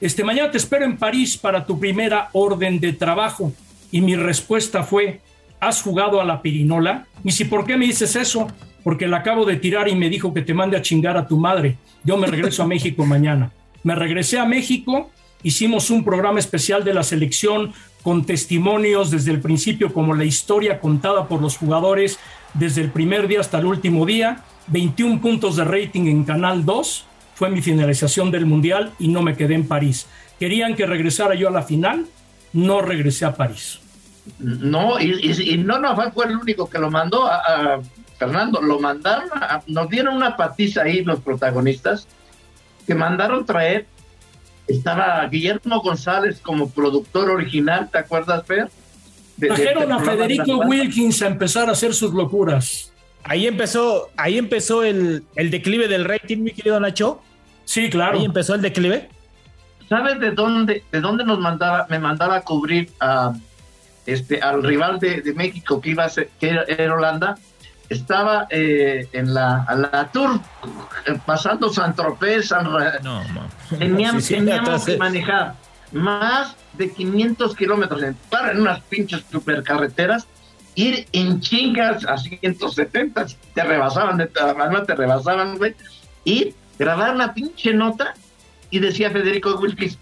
[0.00, 3.52] este mañana te espero en París para tu primera orden de trabajo.
[3.90, 5.20] Y mi respuesta fue,
[5.60, 7.06] ¿has jugado a la pirinola?
[7.24, 8.48] Y si, ¿por qué me dices eso?
[8.84, 11.38] Porque la acabo de tirar y me dijo que te mande a chingar a tu
[11.38, 11.76] madre.
[12.04, 13.50] Yo me regreso a México mañana.
[13.82, 15.10] Me regresé a México,
[15.42, 17.72] hicimos un programa especial de la selección
[18.02, 22.18] con testimonios desde el principio, como la historia contada por los jugadores
[22.54, 24.44] desde el primer día hasta el último día.
[24.68, 29.36] 21 puntos de rating en Canal 2, fue mi finalización del Mundial y no me
[29.36, 30.06] quedé en París.
[30.38, 32.06] Querían que regresara yo a la final,
[32.52, 33.80] no regresé a París.
[34.38, 37.80] No, y, no, no fue el único que lo mandó a,
[38.18, 39.28] Fernando, lo mandaron,
[39.68, 42.08] nos dieron una patiza ahí los protagonistas,
[42.86, 43.86] que mandaron traer,
[44.66, 48.68] estaba Guillermo González como productor original, ¿te acuerdas, Fer?
[49.38, 52.92] Trajeron a Federico Wilkins a empezar a hacer sus locuras.
[53.22, 57.20] Ahí empezó, ahí empezó el, el declive del rating, mi querido Nacho.
[57.64, 58.18] Sí, claro.
[58.18, 59.08] Ahí empezó el declive.
[59.88, 63.32] ¿Sabes de dónde, de dónde nos mandaba, me mandaba a cubrir a,
[64.06, 67.36] este, al rival de, México que iba a ser, que era, Holanda?
[67.88, 70.40] Estaba eh, en la, la tour
[71.24, 73.22] pasando San Tropez, San no,
[73.78, 75.54] teníamos, teníamos que manejar
[75.92, 78.14] más de 500 kilómetros en,
[78.52, 80.26] en unas pinches supercarreteras
[80.78, 85.74] ir en chingas a 170, te rebasaban, de te rebasaban, güey,
[86.24, 88.14] y grabar una pinche nota
[88.70, 89.98] y decía Federico Wilkins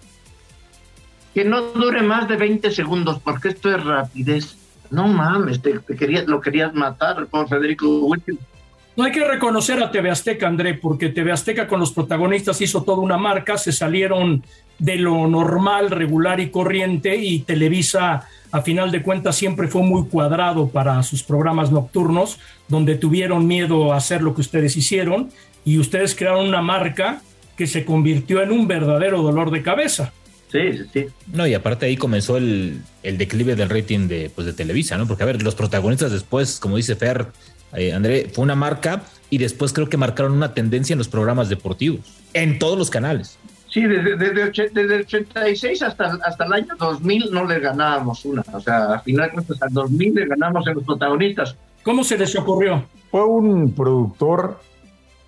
[1.34, 4.56] que no dure más de 20 segundos porque esto es rapidez.
[4.90, 8.38] No mames, te, querías, lo querías matar por Federico Wilkins.
[8.96, 12.82] No hay que reconocer a TV Azteca, André, porque TV Azteca con los protagonistas hizo
[12.82, 14.42] toda una marca, se salieron
[14.78, 20.06] de lo normal, regular y corriente y Televisa a final de cuentas siempre fue muy
[20.06, 25.30] cuadrado para sus programas nocturnos, donde tuvieron miedo a hacer lo que ustedes hicieron
[25.66, 27.20] y ustedes crearon una marca
[27.56, 30.12] que se convirtió en un verdadero dolor de cabeza.
[30.50, 31.06] Sí, sí.
[31.32, 35.06] No, y aparte ahí comenzó el, declive del rating de, pues, de Televisa, ¿no?
[35.06, 37.26] Porque, a ver, los protagonistas después, como dice Fer,
[37.74, 41.48] eh, André, fue una marca y después creo que marcaron una tendencia en los programas
[41.48, 42.00] deportivos,
[42.32, 43.38] en todos los canales.
[43.68, 44.42] Sí, desde, desde,
[44.80, 48.44] el 86 hasta, hasta el año 2000 no le ganábamos una.
[48.52, 51.56] O sea, al final, hasta el 2000 le ganamos en los protagonistas.
[51.82, 52.86] ¿Cómo se les ocurrió?
[53.10, 54.60] Fue un productor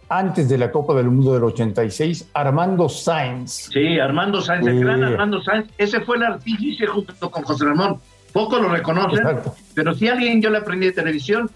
[0.09, 3.69] antes de la Copa del Mundo del 86, Armando Sáenz.
[3.73, 5.69] Sí, Armando Sáenz, el gran Armando Sáenz.
[5.77, 8.01] Ese fue el artífice junto con José Ramón.
[8.33, 9.25] Poco lo reconocen,
[9.75, 11.51] pero si alguien yo le aprendí de televisión,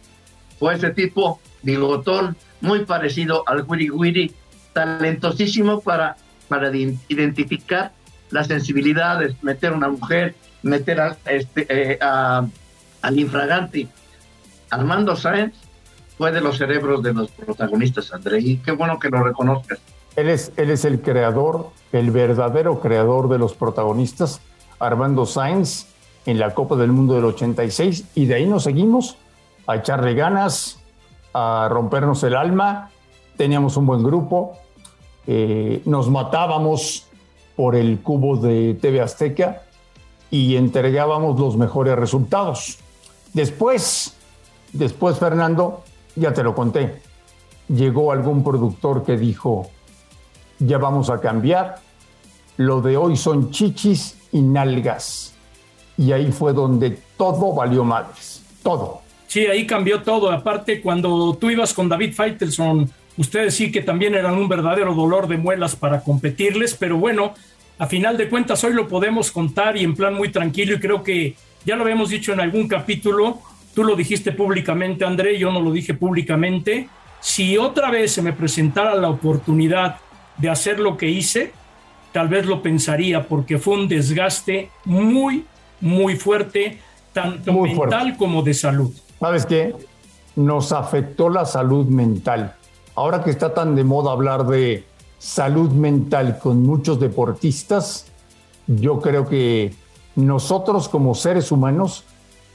[0.59, 4.33] fue ese tipo, bigotón, muy parecido al Wiri Wiri,
[4.73, 6.17] talentosísimo para,
[6.49, 7.93] para identificar
[8.31, 13.89] las sensibilidades, meter a una mujer, meter a, este, eh, al infragante.
[14.71, 15.55] Armando Sáenz
[16.23, 19.81] fue de los cerebros de los protagonistas, André, y qué bueno que lo reconozcas.
[20.15, 24.41] Él es, el creador, el verdadero creador de los protagonistas,
[24.79, 25.89] Armando Sainz,
[26.25, 29.17] en la Copa del Mundo del 86, y de ahí nos seguimos
[29.67, 30.79] a echarle ganas,
[31.35, 32.91] a rompernos el alma.
[33.37, 34.53] Teníamos un buen grupo,
[35.27, 37.09] eh, nos matábamos
[37.57, 39.63] por el cubo de TV Azteca
[40.31, 42.79] y entregábamos los mejores resultados.
[43.33, 44.15] Después,
[44.73, 45.82] después Fernando,
[46.17, 47.01] ya te lo conté,
[47.69, 49.71] llegó algún productor que dijo,
[50.59, 51.77] ya vamos a cambiar,
[52.57, 55.35] lo de hoy son chichis y nalgas.
[55.97, 59.03] Y ahí fue donde todo valió madres, todo.
[59.27, 60.31] Sí, ahí cambió todo.
[60.31, 65.27] Aparte, cuando tú ibas con David Faitelson, ustedes sí que también eran un verdadero dolor
[65.29, 67.35] de muelas para competirles, pero bueno,
[67.79, 71.03] a final de cuentas hoy lo podemos contar y en plan muy tranquilo y creo
[71.03, 73.41] que ya lo habíamos dicho en algún capítulo,
[73.75, 76.89] Tú lo dijiste públicamente, André, yo no lo dije públicamente.
[77.21, 79.97] Si otra vez se me presentara la oportunidad
[80.37, 81.53] de hacer lo que hice,
[82.13, 85.47] tal vez lo pensaría porque fue un desgaste muy,
[85.81, 86.79] muy fuerte,
[87.13, 88.93] tanto mental como de salud.
[89.21, 89.75] ¿Sabes qué?
[90.37, 92.55] Nos afectó la salud mental.
[92.95, 94.85] Ahora que está tan de moda hablar de
[95.19, 98.07] salud mental con muchos deportistas,
[98.67, 99.73] yo creo que
[100.17, 102.05] nosotros como seres humanos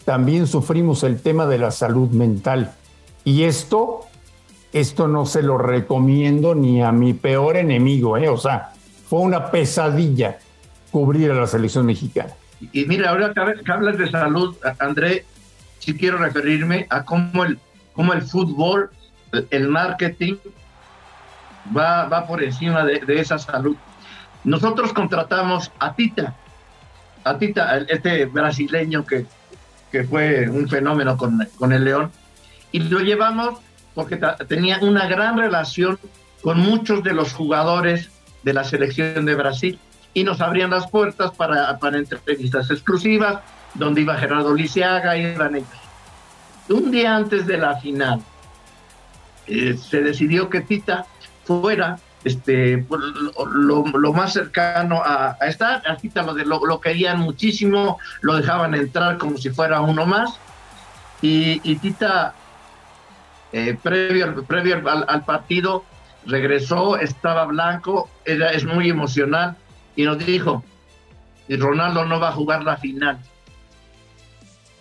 [0.08, 2.72] también sufrimos el tema de la salud mental.
[3.26, 4.06] Y esto,
[4.72, 8.30] esto no se lo recomiendo ni a mi peor enemigo, ¿eh?
[8.30, 8.72] O sea,
[9.10, 10.40] fue una pesadilla
[10.92, 12.32] cubrir a la selección mexicana.
[12.72, 15.26] Y, mira, ahora que hablas de salud, André,
[15.80, 17.60] sí quiero referirme a cómo el,
[17.92, 18.90] cómo el fútbol,
[19.50, 20.36] el marketing
[21.76, 23.76] va, va por encima de, de esa salud.
[24.46, 26.34] Nosotros contratamos a Tita,
[27.26, 29.26] a Tita, este brasileño que
[29.92, 32.12] que fue un fenómeno con, con el León,
[32.72, 33.60] y lo llevamos
[33.96, 35.98] porque tenía una gran relación
[36.42, 38.12] con muchos de los jugadores
[38.44, 39.80] de la selección de Brasil
[40.14, 43.40] y nos abrían las puertas para, para entrevistas exclusivas,
[43.74, 45.68] donde iba Gerardo Lisiaga iban ellos.
[46.70, 48.22] Un día antes de la final,
[49.48, 51.06] eh, se decidió que Tita
[51.46, 53.02] fuera este, pues,
[53.54, 55.84] lo, más cercano a, estar.
[55.90, 56.12] Aquí
[56.46, 60.40] lo, lo, querían muchísimo, lo dejaban entrar como si fuera uno más.
[61.22, 62.36] Y, Tita
[63.52, 65.84] eh, previo, previo al, partido,
[66.26, 69.56] regresó, estaba blanco, era, es muy emocional
[69.96, 70.64] y nos dijo,
[71.48, 73.20] y Ronaldo no va a jugar la final.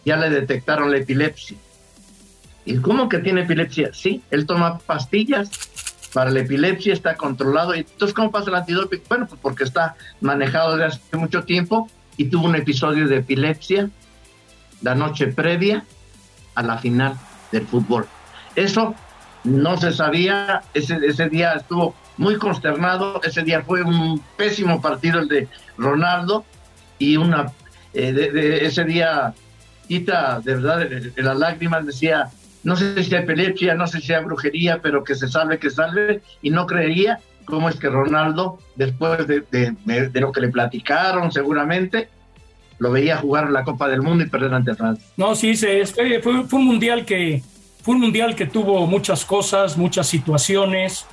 [0.04, 1.56] Ya le detectaron la epilepsia.
[2.64, 3.90] ¿Y cómo que tiene epilepsia?
[3.92, 5.50] Sí, él toma pastillas
[6.12, 7.74] para la epilepsia, está controlado.
[7.74, 9.02] ¿Y entonces cómo pasa el antidoping?
[9.08, 13.90] Bueno, pues porque está manejado desde hace mucho tiempo y tuvo un episodio de epilepsia
[14.82, 15.84] la noche previa
[16.54, 17.16] a la final
[17.52, 18.06] del fútbol.
[18.54, 18.94] Eso
[19.44, 25.20] no se sabía, ese, ese día estuvo muy consternado, ese día fue un pésimo partido
[25.20, 26.44] el de Ronaldo
[26.98, 27.52] y una
[27.92, 29.34] eh, de, ese día
[29.86, 32.30] quita de verdad de, las lágrimas decía
[32.66, 35.70] no sé si sea epilepsia, no sé si sea brujería, pero que se salve, que
[35.70, 41.30] salve, y no creería cómo es que Ronaldo, después de, de lo que le platicaron
[41.30, 42.08] seguramente,
[42.80, 45.06] lo veía jugar la Copa del Mundo y perder ante Francia.
[45.16, 47.40] No, sí, se, fue, fue, un mundial que
[47.82, 51.06] fue un mundial que tuvo muchas cosas, muchas situaciones,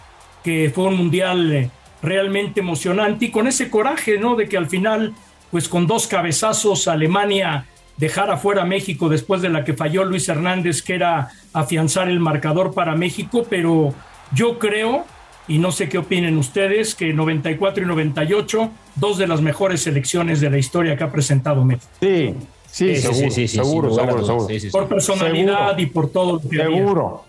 [0.43, 1.69] que fue un mundial eh,
[2.01, 4.35] realmente emocionante y con ese coraje, ¿no?
[4.35, 5.13] De que al final,
[5.51, 10.27] pues con dos cabezazos, Alemania dejara fuera a México después de la que falló Luis
[10.29, 13.93] Hernández, que era afianzar el marcador para México, pero
[14.33, 15.05] yo creo
[15.47, 20.39] y no sé qué opinen ustedes, que 94 y 98, dos de las mejores selecciones
[20.39, 21.87] de la historia que ha presentado México.
[21.99, 27.25] Sí, sí, seguro, seguro, seguro, seguro, Por personalidad y por todo lo que Seguro.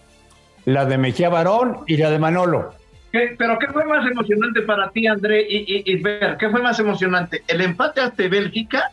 [0.65, 2.73] La de Mejía Barón y la de Manolo.
[3.11, 6.37] ¿Pero qué fue más emocionante para ti, André y, y, ver?
[6.39, 7.45] ¿Qué fue más emocionante?
[7.47, 8.91] ¿El empate ante Bélgica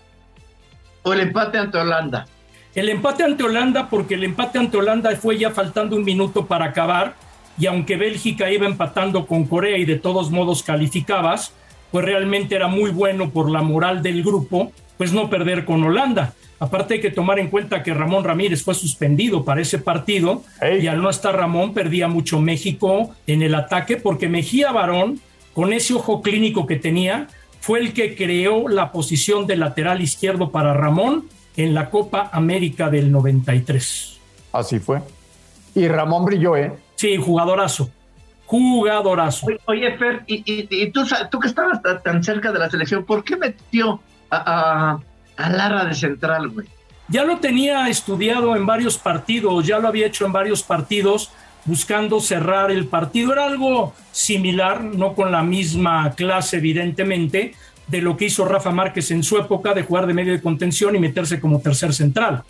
[1.03, 2.27] o el empate ante Holanda?
[2.73, 6.65] El empate ante Holanda, porque el empate ante Holanda fue ya faltando un minuto para
[6.65, 7.15] acabar
[7.57, 11.53] y aunque Bélgica iba empatando con Corea y de todos modos calificabas,
[11.91, 16.33] pues realmente era muy bueno por la moral del grupo, pues no perder con Holanda.
[16.59, 20.43] Aparte hay que tomar en cuenta que Ramón Ramírez fue suspendido para ese partido
[20.79, 25.19] y al no estar Ramón perdía mucho México en el ataque porque Mejía Barón,
[25.53, 27.27] con ese ojo clínico que tenía,
[27.61, 32.89] fue el que creó la posición de lateral izquierdo para Ramón en la Copa América
[32.89, 34.19] del 93.
[34.51, 35.01] Así fue.
[35.75, 36.73] Y Ramón brilló, ¿eh?
[36.95, 37.89] Sí, jugadorazo.
[38.47, 39.47] Jugadorazo.
[39.65, 44.01] Oye, Fer, y, tú, tú, que estabas tan cerca de la selección, ¿por qué metió
[44.29, 44.99] a,
[45.37, 46.67] a, Lara de central, güey?
[47.07, 51.31] Ya lo tenía estudiado en varios partidos, ya lo había hecho en varios partidos,
[51.65, 53.33] buscando cerrar el partido.
[53.33, 57.53] Era algo similar, no con la misma clase, evidentemente,
[57.87, 60.95] de lo que hizo Rafa Márquez en su época de jugar de medio de contención
[60.95, 62.43] y meterse como tercer central.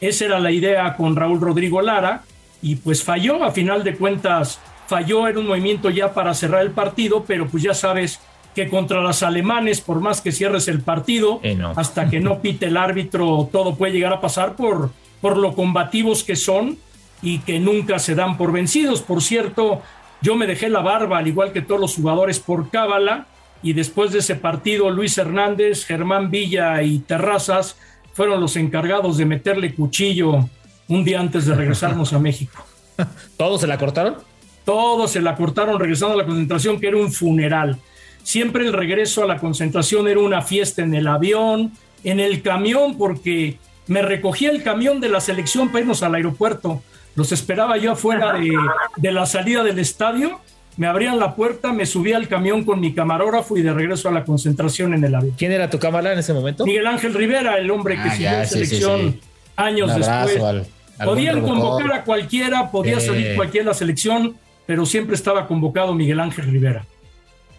[0.00, 2.22] Esa era la idea con Raúl Rodrigo Lara
[2.62, 6.70] y pues falló, a final de cuentas falló, en un movimiento ya para cerrar el
[6.70, 8.20] partido, pero pues ya sabes
[8.54, 12.66] que contra los alemanes, por más que cierres el partido, eh, hasta que no pite
[12.66, 14.90] el árbitro, todo puede llegar a pasar por,
[15.20, 16.78] por lo combativos que son
[17.22, 19.02] y que nunca se dan por vencidos.
[19.02, 19.82] Por cierto,
[20.20, 23.26] yo me dejé la barba, al igual que todos los jugadores, por cábala,
[23.62, 27.76] y después de ese partido, Luis Hernández, Germán Villa y Terrazas
[28.12, 30.48] fueron los encargados de meterle cuchillo
[30.88, 32.64] un día antes de regresarnos a México.
[33.36, 34.16] ¿Todos se la cortaron?
[34.64, 37.78] Todos se la cortaron regresando a la concentración, que era un funeral.
[38.22, 41.72] Siempre el regreso a la concentración era una fiesta en el avión,
[42.04, 46.82] en el camión, porque me recogía el camión de la selección para irnos al aeropuerto.
[47.18, 48.56] Los esperaba yo afuera de,
[48.96, 50.40] de la salida del estadio
[50.78, 54.12] me abrían la puerta, me subía al camión con mi camarógrafo y de regreso a
[54.12, 55.34] la concentración en el avión.
[55.36, 56.64] ¿Quién era tu cámara en ese momento?
[56.64, 59.20] Miguel Ángel Rivera, el hombre que ah, siguió en selección
[59.56, 60.68] años después.
[61.04, 66.20] Podían convocar a cualquiera, podía salir cualquiera de la selección, pero siempre estaba convocado Miguel
[66.20, 66.84] Ángel Rivera.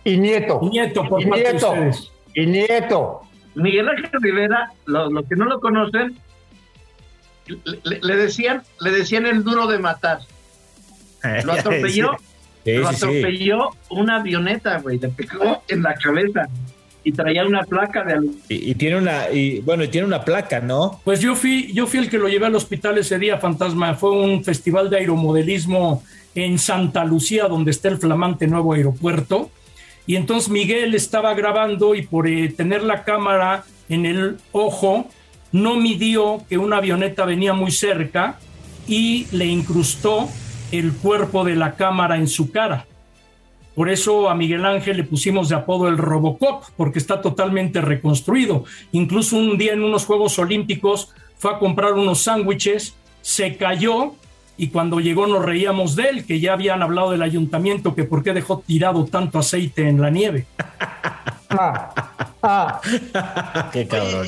[0.06, 0.62] Y Nieto.
[0.64, 1.74] Y Nieto, por y Nieto.
[2.34, 3.22] Y Nieto.
[3.56, 6.18] Miguel Ángel Rivera, los, que no lo conocen,
[7.84, 10.20] le, decían, le decían el duro de matar.
[11.44, 12.18] Lo atropelló,
[12.66, 16.48] lo atropelló una avioneta, güey, le pegó en la cabeza
[17.04, 20.60] y traía una placa de y, y, tiene una y bueno y tiene una placa
[20.60, 23.96] no pues yo fui yo fui el que lo llevé al hospital ese día fantasma.
[23.96, 26.04] Fue un festival de aeromodelismo
[26.36, 29.50] en Santa Lucía donde está el flamante nuevo aeropuerto.
[30.06, 35.08] Y entonces Miguel estaba grabando y por eh, tener la cámara en el ojo
[35.52, 38.40] no midió que una avioneta venía muy cerca
[38.88, 40.30] y le incrustó
[40.72, 42.86] el cuerpo de la cámara en su cara
[43.80, 48.66] por eso a Miguel Ángel le pusimos de apodo el Robocop, porque está totalmente reconstruido.
[48.92, 54.16] Incluso un día en unos Juegos Olímpicos fue a comprar unos sándwiches, se cayó
[54.58, 58.22] y cuando llegó nos reíamos de él, que ya habían hablado del ayuntamiento, que por
[58.22, 60.46] qué dejó tirado tanto aceite en la nieve.
[61.50, 61.94] Ah,
[62.44, 63.70] ah.
[63.72, 64.28] qué cabrón.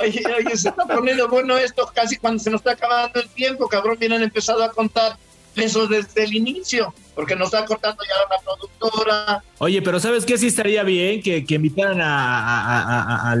[0.00, 3.68] Oye, oye, se está poniendo bueno esto casi cuando se nos está acabando el tiempo,
[3.68, 3.96] cabrón.
[3.98, 5.16] Vienen empezado a contar
[5.56, 9.44] eso desde el inicio, porque nos está cortando ya una productora.
[9.58, 10.38] Oye, pero ¿sabes qué?
[10.38, 13.32] Sí estaría bien que, que invitaran a,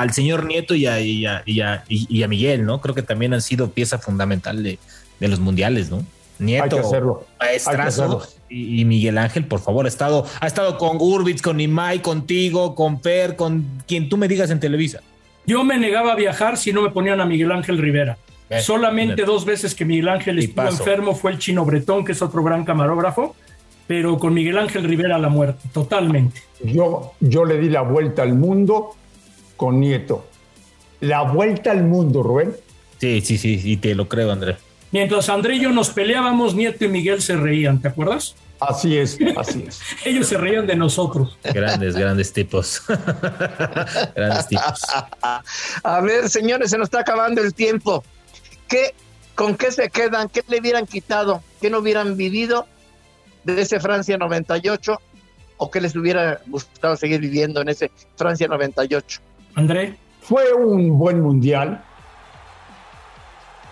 [0.00, 1.60] al, señor Nieto y a, y, y,
[2.22, 2.80] a, Miguel, ¿no?
[2.80, 4.78] Creo que también han sido pieza fundamental de,
[5.18, 6.04] de los mundiales, ¿no?
[6.38, 7.26] Nieto, Hay que hacerlo.
[7.38, 12.74] maestrazo, y, Miguel Ángel, por favor, ha estado, ha estado con Urbitz, con Imai, contigo,
[12.74, 15.00] con Per, con quien tú me digas en Televisa.
[15.46, 18.18] Yo me negaba a viajar si no me ponían a Miguel Ángel Rivera.
[18.48, 22.22] Eh, Solamente dos veces que Miguel Ángel estuvo enfermo fue el chino Bretón, que es
[22.22, 23.36] otro gran camarógrafo,
[23.86, 26.42] pero con Miguel Ángel Rivera a la muerte, totalmente.
[26.62, 28.90] Yo, yo le di la vuelta al mundo
[29.56, 30.26] con Nieto.
[31.00, 32.52] La vuelta al mundo, Rubén.
[32.98, 34.56] Sí, sí, sí, y te lo creo, André.
[34.92, 38.34] Mientras André y yo nos peleábamos, Nieto y Miguel se reían, ¿te acuerdas?
[38.60, 39.80] Así es, así es.
[40.04, 41.38] Ellos se reían de nosotros.
[41.42, 42.82] Grandes, grandes tipos.
[44.14, 44.82] grandes tipos.
[45.82, 48.04] A ver, señores, se nos está acabando el tiempo.
[48.68, 48.94] ¿Qué,
[49.34, 50.28] ¿Con qué se quedan?
[50.28, 51.42] ¿Qué le hubieran quitado?
[51.60, 52.66] ¿Qué no hubieran vivido
[53.44, 55.00] de ese Francia 98?
[55.56, 59.20] ¿O qué les hubiera gustado seguir viviendo en ese Francia 98?
[59.54, 59.96] André.
[60.20, 61.82] Fue un buen mundial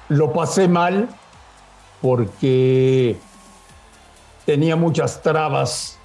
[0.08, 1.08] lo pasé mal
[2.00, 3.16] porque
[4.46, 5.98] tenía muchas trabas,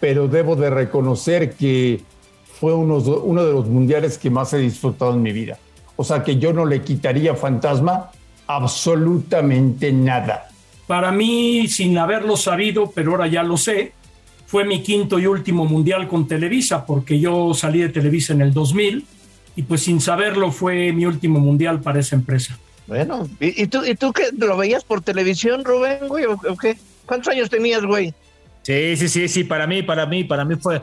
[0.00, 2.02] pero debo de reconocer que
[2.60, 5.58] fue uno, de los mundiales que más he disfrutado en mi vida.
[5.96, 8.10] O sea que yo no le quitaría fantasma
[8.46, 10.48] absolutamente nada.
[10.86, 13.92] Para mí, sin haberlo sabido, pero ahora ya lo sé,
[14.46, 18.54] fue mi quinto y último mundial con Televisa, porque yo salí de Televisa en el
[18.54, 19.04] 2000
[19.56, 22.58] y pues sin saberlo fue mi último mundial para esa empresa.
[22.88, 24.30] Bueno, ¿y, tú, ¿y tú qué?
[24.36, 26.24] ¿Lo veías por televisión, Rubén, güey?
[26.24, 26.78] ¿O, qué?
[27.04, 28.14] ¿Cuántos años tenías, güey?
[28.62, 30.80] Sí, sí, sí, sí, para mí, para mí, para mí fue.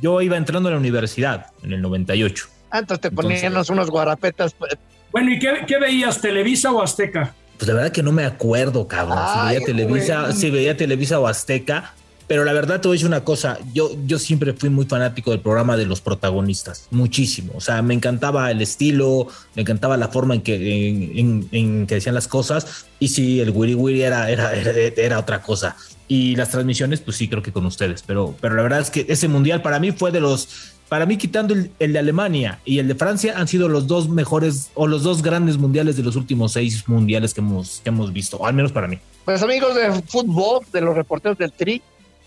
[0.00, 2.46] Yo iba entrando a la universidad en el 98.
[2.70, 4.54] Ah, entonces te ponían unos guarapetas.
[4.54, 4.72] Pues.
[5.10, 7.34] Bueno, ¿y qué, veías, Televisa o Azteca?
[7.58, 9.18] Pues la verdad que no me acuerdo, cabrón.
[9.34, 11.92] si veía Televisa, si veía Televisa o Azteca,
[12.32, 15.32] pero la verdad te voy a decir una cosa, yo, yo siempre fui muy fanático
[15.32, 17.52] del programa de los protagonistas, muchísimo.
[17.56, 22.14] O sea, me encantaba el estilo, me encantaba la forma en que, en, que decían
[22.14, 22.86] las cosas.
[22.98, 25.76] Y sí, el Wiri Wiri era, era, era, otra cosa.
[26.08, 28.02] Y las transmisiones, pues sí, creo que con ustedes.
[28.02, 31.18] Pero, pero la verdad es que ese mundial para mí fue de los para mí
[31.18, 34.86] quitando el, el, de Alemania y el de Francia han sido los dos mejores o
[34.86, 38.46] los dos grandes mundiales de los últimos seis mundiales que hemos, que hemos visto, o
[38.46, 38.98] al menos para mí.
[39.24, 41.80] Pues amigos de fútbol, de los reporteros del Tri,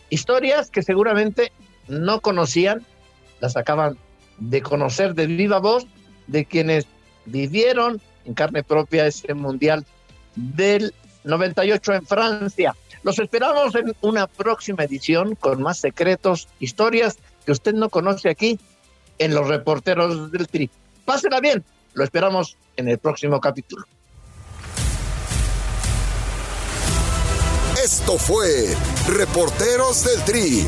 [0.10, 1.52] Historias que seguramente
[1.88, 2.86] no conocían,
[3.40, 3.98] las acaban
[4.38, 5.86] de conocer de viva voz
[6.28, 6.86] de quienes
[7.26, 9.86] vivieron en carne propia ese mundial
[10.36, 10.94] del
[11.24, 12.76] 98 en Francia.
[13.04, 18.60] Los esperamos en una próxima edición con más secretos, historias que usted no conoce aquí
[19.20, 20.70] en los reporteros del Tri.
[21.06, 23.86] Pásela bien, lo esperamos en el próximo capítulo.
[27.98, 28.76] Esto fue
[29.08, 30.68] Reporteros del Tri